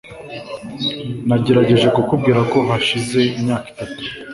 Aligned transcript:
Nagerageje 1.27 1.87
kukubwira 1.95 2.39
ko 2.51 2.57
hashize 2.69 3.19
imyaka 3.37 3.65
itatu. 3.73 3.99